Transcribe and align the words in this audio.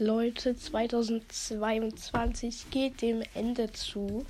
Leute, 0.00 0.56
2022 0.56 2.70
geht 2.70 3.02
dem 3.02 3.22
Ende 3.34 3.70
zu. 3.70 4.24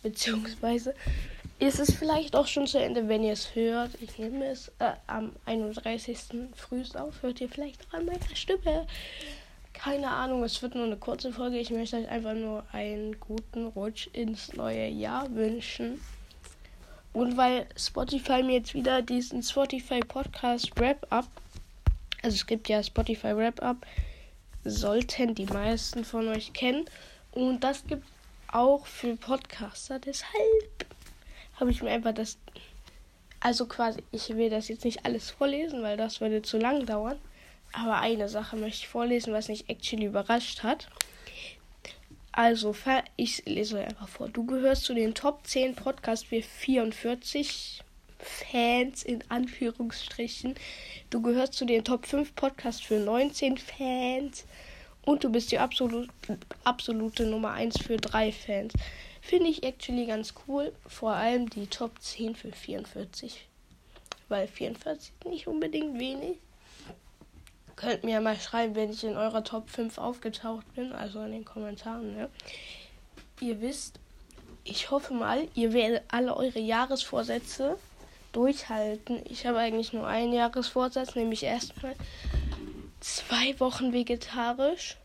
Beziehungsweise 0.00 0.94
ist 1.58 1.80
es 1.80 1.92
vielleicht 1.92 2.36
auch 2.36 2.46
schon 2.46 2.68
zu 2.68 2.78
Ende, 2.78 3.08
wenn 3.08 3.24
ihr 3.24 3.32
es 3.32 3.56
hört. 3.56 3.90
Ich 4.00 4.16
nehme 4.18 4.46
es 4.46 4.68
äh, 4.78 4.92
am 5.08 5.32
31. 5.44 6.18
frühst 6.54 6.96
auf. 6.96 7.20
Hört 7.22 7.40
ihr 7.40 7.48
vielleicht 7.48 7.84
auch 7.88 7.94
an 7.94 8.06
meiner 8.06 8.20
Stimme. 8.34 8.86
Keine 9.72 10.08
Ahnung, 10.08 10.44
es 10.44 10.62
wird 10.62 10.76
nur 10.76 10.84
eine 10.84 10.96
kurze 10.96 11.32
Folge. 11.32 11.58
Ich 11.58 11.70
möchte 11.70 11.96
euch 11.96 12.08
einfach 12.08 12.34
nur 12.34 12.64
einen 12.70 13.18
guten 13.18 13.66
Rutsch 13.66 14.06
ins 14.12 14.52
neue 14.52 14.86
Jahr 14.86 15.34
wünschen. 15.34 16.00
Und 17.12 17.36
weil 17.36 17.66
Spotify 17.76 18.44
mir 18.44 18.58
jetzt 18.58 18.74
wieder 18.74 19.02
diesen 19.02 19.42
Spotify 19.42 19.98
Podcast 19.98 20.78
Wrap-Up, 20.78 21.26
also 22.22 22.36
es 22.36 22.46
gibt 22.46 22.68
ja 22.68 22.84
Spotify 22.84 23.36
Wrap-Up, 23.36 23.84
sollten 24.64 25.34
die 25.34 25.46
meisten 25.46 26.04
von 26.04 26.28
euch 26.28 26.52
kennen. 26.52 26.84
Und 27.32 27.60
das 27.60 27.84
gibt 27.86 28.06
auch 28.48 28.86
für 28.86 29.16
Podcaster. 29.16 29.98
Deshalb 29.98 30.86
habe 31.58 31.70
ich 31.70 31.82
mir 31.82 31.90
einfach 31.90 32.14
das. 32.14 32.38
Also 33.40 33.66
quasi, 33.66 34.02
ich 34.12 34.28
will 34.36 34.50
das 34.50 34.68
jetzt 34.68 34.84
nicht 34.84 35.04
alles 35.04 35.30
vorlesen, 35.30 35.82
weil 35.82 35.96
das 35.96 36.20
würde 36.20 36.42
zu 36.42 36.58
lang 36.58 36.86
dauern. 36.86 37.18
Aber 37.72 37.98
eine 37.98 38.28
Sache 38.28 38.56
möchte 38.56 38.80
ich 38.80 38.88
vorlesen, 38.88 39.32
was 39.32 39.48
mich 39.48 39.68
actually 39.68 40.06
überrascht 40.06 40.62
hat. 40.62 40.88
Also, 42.34 42.74
ich 43.16 43.44
lese 43.44 43.80
einfach 43.80 44.08
vor. 44.08 44.28
Du 44.28 44.46
gehörst 44.46 44.84
zu 44.84 44.94
den 44.94 45.14
Top 45.14 45.46
10 45.46 45.74
Podcasts 45.74 46.24
für 46.24 46.40
44 46.40 47.82
Fans 48.22 49.02
in 49.02 49.22
Anführungsstrichen. 49.28 50.54
Du 51.10 51.20
gehörst 51.20 51.54
zu 51.54 51.64
den 51.64 51.84
Top 51.84 52.06
5 52.06 52.34
Podcasts 52.34 52.80
für 52.80 52.98
19 52.98 53.58
Fans. 53.58 54.44
Und 55.04 55.24
du 55.24 55.30
bist 55.30 55.50
die 55.50 55.58
absolut, 55.58 56.08
absolute 56.64 57.26
Nummer 57.26 57.52
1 57.52 57.82
für 57.82 57.96
3 57.96 58.32
Fans. 58.32 58.72
Finde 59.20 59.48
ich 59.50 59.64
actually 59.64 60.06
ganz 60.06 60.34
cool. 60.46 60.72
Vor 60.86 61.12
allem 61.12 61.50
die 61.50 61.66
Top 61.66 62.00
10 62.00 62.36
für 62.36 62.52
44. 62.52 63.46
Weil 64.28 64.46
44 64.46 65.12
nicht 65.26 65.46
unbedingt 65.46 65.98
wenig. 65.98 66.38
Könnt 67.74 68.04
mir 68.04 68.20
mal 68.20 68.38
schreiben, 68.38 68.76
wenn 68.76 68.92
ich 68.92 69.02
in 69.02 69.16
eurer 69.16 69.42
Top 69.42 69.68
5 69.68 69.98
aufgetaucht 69.98 70.72
bin. 70.74 70.92
Also 70.92 71.22
in 71.22 71.32
den 71.32 71.44
Kommentaren, 71.44 72.14
ne? 72.14 72.30
Ihr 73.40 73.60
wisst, 73.60 73.98
ich 74.62 74.90
hoffe 74.90 75.14
mal, 75.14 75.48
ihr 75.54 75.72
werdet 75.72 76.04
alle 76.08 76.36
eure 76.36 76.60
Jahresvorsätze 76.60 77.76
durchhalten. 78.32 79.22
Ich 79.28 79.46
habe 79.46 79.58
eigentlich 79.58 79.92
nur 79.92 80.06
einen 80.06 80.32
Jahresvorsatz, 80.32 81.14
nämlich 81.14 81.42
erstmal 81.42 81.94
zwei 83.00 83.58
Wochen 83.60 83.92
vegetarisch 83.92 84.96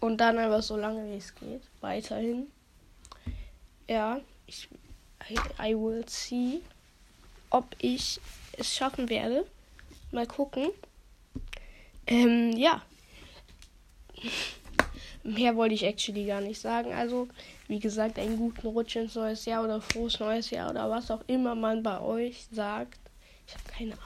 und 0.00 0.18
dann 0.18 0.38
einfach 0.38 0.62
so 0.62 0.76
lange 0.76 1.10
wie 1.10 1.16
es 1.16 1.34
geht. 1.34 1.62
Weiterhin. 1.80 2.46
Ja, 3.88 4.20
ich 4.46 4.68
I, 5.30 5.38
I 5.70 5.74
will 5.74 6.04
see, 6.06 6.60
ob 7.50 7.64
ich 7.78 8.20
es 8.58 8.74
schaffen 8.74 9.08
werde. 9.08 9.46
Mal 10.12 10.26
gucken. 10.26 10.68
Ähm, 12.06 12.52
ja. 12.52 12.82
Mehr 15.24 15.56
wollte 15.56 15.74
ich 15.74 15.84
actually 15.84 16.26
gar 16.26 16.42
nicht 16.42 16.60
sagen. 16.60 16.92
Also, 16.92 17.28
wie 17.66 17.78
gesagt, 17.80 18.18
einen 18.18 18.36
guten 18.36 18.66
Rutsch 18.66 18.96
ins 18.96 19.14
neues 19.14 19.46
Jahr 19.46 19.64
oder 19.64 19.80
frohes 19.80 20.20
neues 20.20 20.50
Jahr 20.50 20.70
oder 20.70 20.90
was 20.90 21.10
auch 21.10 21.22
immer 21.26 21.54
man 21.54 21.82
bei 21.82 21.98
euch 21.98 22.46
sagt. 22.52 22.98
Ich 23.46 23.54
habe 23.54 23.64
keine 23.66 23.92
Ahnung. 23.92 24.04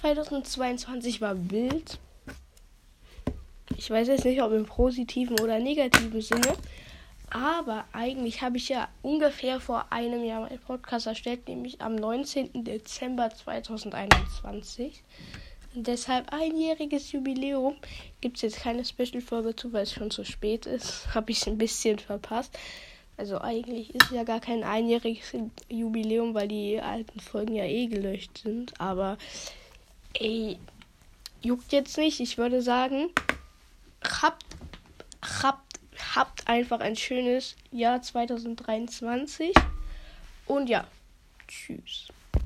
2022 0.00 1.20
war 1.20 1.50
wild. 1.50 1.98
Ich 3.76 3.88
weiß 3.88 4.08
jetzt 4.08 4.24
nicht, 4.24 4.42
ob 4.42 4.52
im 4.52 4.66
positiven 4.66 5.38
oder 5.38 5.60
negativen 5.60 6.20
Sinne. 6.20 6.56
Aber 7.30 7.84
eigentlich 7.92 8.42
habe 8.42 8.56
ich 8.56 8.68
ja 8.70 8.88
ungefähr 9.02 9.60
vor 9.60 9.92
einem 9.92 10.24
Jahr 10.24 10.40
meinen 10.40 10.58
Podcast 10.58 11.06
erstellt, 11.06 11.46
nämlich 11.46 11.80
am 11.80 11.94
19. 11.94 12.64
Dezember 12.64 13.30
2021. 13.30 15.02
Deshalb 15.74 16.32
einjähriges 16.32 17.12
Jubiläum. 17.12 17.76
Gibt 18.20 18.36
es 18.36 18.42
jetzt 18.42 18.60
keine 18.60 18.84
Special-Folge 18.84 19.54
zu, 19.54 19.72
weil 19.72 19.82
es 19.82 19.92
schon 19.92 20.10
zu 20.10 20.24
spät 20.24 20.66
ist. 20.66 21.06
Habe 21.14 21.30
ich 21.30 21.38
es 21.38 21.46
ein 21.46 21.58
bisschen 21.58 21.98
verpasst. 21.98 22.58
Also 23.16 23.40
eigentlich 23.40 23.94
ist 23.94 24.10
ja 24.12 24.22
gar 24.22 24.40
kein 24.40 24.62
einjähriges 24.62 25.32
Jubiläum, 25.68 26.34
weil 26.34 26.48
die 26.48 26.80
alten 26.80 27.18
Folgen 27.20 27.54
ja 27.54 27.64
eh 27.64 27.86
gelöscht 27.86 28.38
sind. 28.38 28.80
Aber 28.80 29.18
ey, 30.14 30.56
juckt 31.42 31.72
jetzt 31.72 31.98
nicht. 31.98 32.20
Ich 32.20 32.38
würde 32.38 32.62
sagen, 32.62 33.10
habt, 34.22 34.46
habt, 35.42 35.80
habt 36.14 36.48
einfach 36.48 36.80
ein 36.80 36.96
schönes 36.96 37.56
Jahr 37.72 38.00
2023. 38.00 39.52
Und 40.46 40.68
ja, 40.68 40.86
tschüss. 41.46 42.08